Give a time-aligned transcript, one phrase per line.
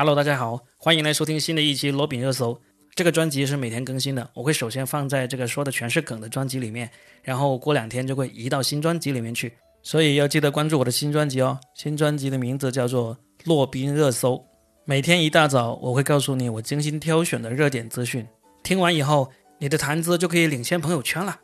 [0.00, 2.58] Hello，大家好，欢迎来收听新的一期罗饼热搜。
[2.94, 6.90] 这个专辑是每天更新的，我会首先放在这个说的全是梗的专辑里面，
[7.22, 9.52] 然后过两天就会移到新专辑里面去，
[9.82, 11.60] 所以要记得关注我的新专辑哦。
[11.74, 13.14] 新专辑的名字叫做
[13.44, 14.36] 《洛宾热搜》，
[14.86, 18.26] 每天一大早我会告诉你我精心挑选的热点资讯，
[18.62, 21.38] 听完以后你的谈资就可以领先朋友圈了。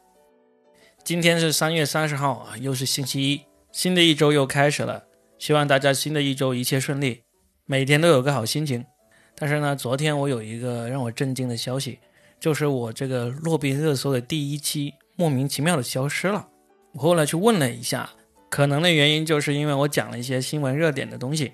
[1.05, 5.05] 今天是三月三十号啊，又是星期一，新的一周又开始了，
[5.39, 7.26] 希望大家新的一周一切顺利。
[7.69, 8.85] 每天都有个好心情，
[9.35, 11.99] 但是呢，昨天我有一个让我震惊的消息，
[12.39, 16.47] 就是我这个洛宾热搜的第一期莫名其妙的消失了。
[16.93, 18.09] 我后来去问了一下，
[18.49, 21.53] 可能的原因就是因为我讲了一些新闻热点的东西，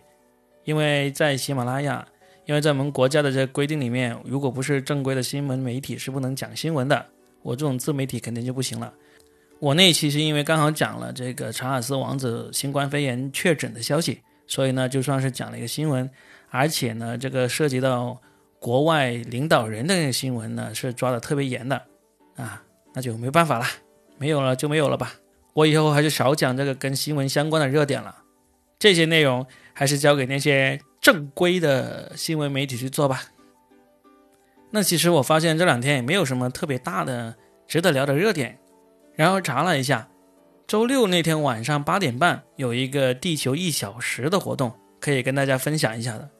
[0.64, 2.06] 因为在喜马拉雅，
[2.44, 7.06] 因为在我们国家的这个规定里面，如果不是正规的新闻媒体是不能讲新闻的，
[7.40, 8.92] 我这种自媒体肯定就不行了。
[9.58, 14.20] 我那期是因为刚好讲了这个查尔斯王子新冠肺炎确诊的消息。
[14.52, 16.10] 所以呢，就算是讲了一个新闻，
[16.50, 18.20] 而且呢，这个涉及到
[18.58, 21.82] 国外领导人的那个新闻呢，是抓的特别严的，
[22.36, 23.64] 啊，那就没办法了，
[24.18, 25.14] 没有了就没有了吧。
[25.54, 28.14] 我以后还是少讲这个跟新闻相关的热点了，
[28.78, 33.22] 这些内容还是交给那些正规的新闻媒体去做吧。
[34.70, 37.34] 那其实我发现这两天也没有什么特别大的
[37.66, 38.58] 值得聊的热点，
[39.14, 40.10] 然后查了一下。
[40.66, 46.30] 周六那天晚上八点半有一个地球一小时的活动，可以跟大家分享一下的。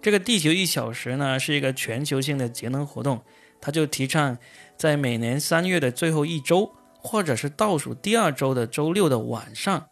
[0.00, 3.20] 这个地球一小时呢是一个全球性的节能活动，
[3.60, 4.38] 它就提倡
[4.76, 9.88] 在每年三月的最后一周，或者是倒数第二周的周六的晚上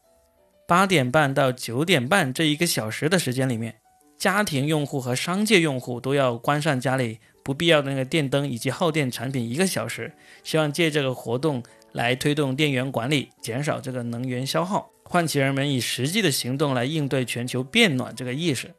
[0.67, 3.75] 八点半到九点半这一个小时的时间里面，
[4.17, 10.13] 家庭用户和商界用户都要关上家里不必要的那个电灯以及耗电产品一个小时，
[10.45, 11.63] 希望借这个活动。
[11.93, 18.75] 来推动电源管理，减少这个能源消耗，唤起人们以实际的行动来应对全球变暖这个意识。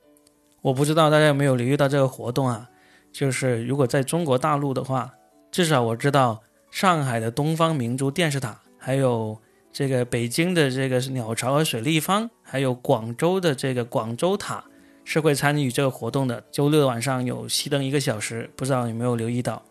[0.62, 2.70] 我不知道大家有没有留意到这个活动啊？
[3.12, 5.14] 就是如果在中国大陆的话，
[5.52, 9.40] 至少我知道上海的东方明珠电视塔，还有
[9.72, 14.64] 这个北京的这个鸟巢和水立方，还有广州的这个广州塔
[15.04, 16.44] 是会参与这个活动的。
[16.52, 19.64] 周六晚上有熄灯一个小时，不知道有没有留意到？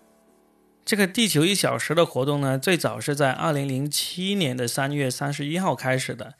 [0.89, 6.33] 这个地球一小时的活动呢，最早是在二零零七年的三月三十一号开始的，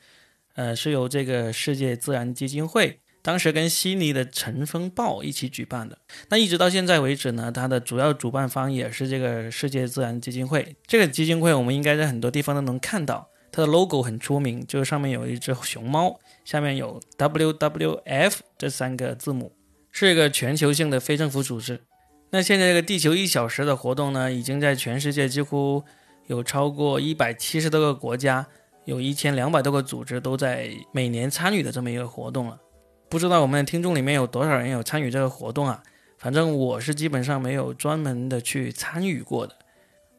[0.55, 5.99] 呃，是由这个世界自然基金会当时跟悉尼的《晨风报》一起举办的。
[6.29, 10.75] 那一直到现在为止呢，它的主要主办方也是这个世界自然基金会。
[10.87, 19.55] 这个基金会我们应该在很多地方都能看到，它的 logo 很出名，就是上面有一只熊猫，下面有 WWF 这三个字母，
[19.91, 21.81] 是一个全球性的非政府组织。
[22.31, 25.83] 那现在这个地球一小时的活动呢，已经在全世界几乎
[26.27, 28.45] 有超过一百七十多个国家，
[28.85, 32.59] 有一千两百多个组织都在每年参与的这么一个活动了。
[33.09, 35.81] 不知道我们的听众里面有多少人有参与这个活动啊？
[36.19, 39.55] 反正我是基本上没有专门的去参与过的。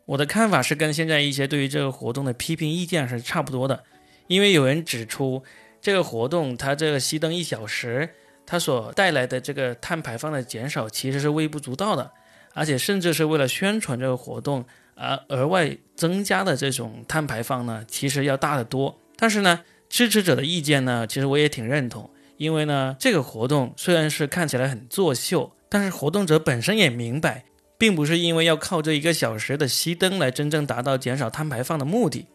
[0.06, 3.84] 我的看法是跟现在一些对于这个活动的批评意见是差不多的，
[4.26, 5.44] 因为有人指出
[5.80, 8.10] 这个活动它这个熄灯一小时。
[8.50, 12.10] 它所带来的这个碳排放的减少其实是微不足道的，
[12.52, 14.64] 而且甚至是为了宣传这个活动
[14.96, 18.98] 而额外增加的这种碳排放呢，其实要大得多。
[19.14, 27.44] 但是呢，支持者的意见呢，其实我也挺认同，因为呢，这个活动虽然是看起来很作秀，但是活动者本身也明白，
[27.78, 32.26] 并不是因为要靠这一个小时的熄灯来真正达到减少碳排放的目的。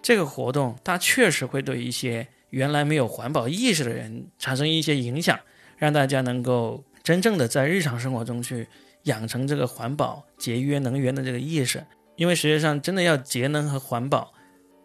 [0.00, 5.36] 这个活动它确实会对一些原来没有环保意识的人产生一些影响。
[5.84, 8.66] 让大家能够真正的在日常生活中去
[9.02, 11.84] 养成这个环保、节约能源的这个意识，
[12.16, 14.32] 因为实际上真的要节能和环保，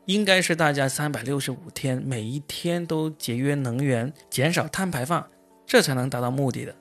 [0.08, 5.26] 应该是大家三百六十五天每一天都节约能源、减少碳排放，
[5.66, 6.76] 这才能达到目的的。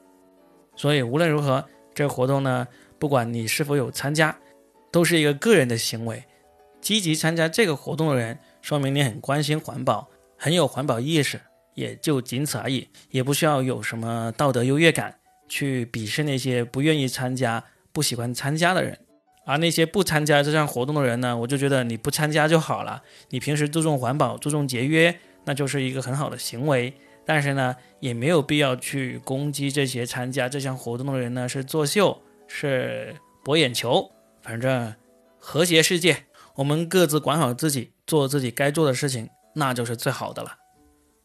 [0.74, 1.64] 所以无论如何，
[1.94, 2.66] 这个活动呢，
[2.98, 4.36] 不管你是否有参加，
[4.90, 6.24] 都是一个个人的行为。
[6.80, 11.40] 积极参加这个活动的人，说明你很关心环保，很有环保意识。
[11.78, 15.14] 也就仅此而已，也不需要有什么道德优越感
[15.48, 18.98] 去鄙视那些不愿意参加、不喜欢参加的人。
[19.44, 23.04] 而那些不参加这项活动的人呢，我就觉得你不参加就好了。
[23.28, 26.92] 你平时注重环保、注重节约，那就是一个很好的行为。
[27.24, 33.14] 但是呢，也没有必要去攻击这些参加这项活动的人呢，是作秀、是
[33.44, 34.10] 博眼球。
[34.42, 34.92] 反正
[35.38, 36.24] 和谐世界，
[36.56, 40.56] 我们各自管好自己，做自己该做的事情，那就是最好的了。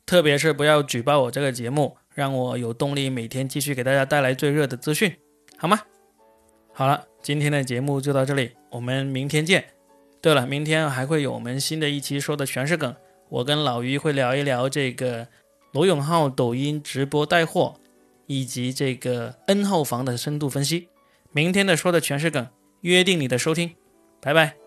[0.05, 5.15] 特别是不要举报我这个节目，让我有动力每天继续给大家带来最热的资讯，
[5.57, 5.79] 好吗？
[6.73, 9.65] 好了，今天的节目就到这里，我们明天见。
[10.21, 12.95] 对了，明天还会有我们新的一期，说的全是梗。
[13.29, 15.27] 我跟老于会聊一聊这个
[15.71, 17.75] 罗永浩抖音直播带货，
[18.27, 20.87] 以及这个 N 号房的深度分析。
[21.31, 22.47] 明天的说的全是梗，
[22.81, 23.75] 约定你的收听，
[24.21, 24.62] 拜拜。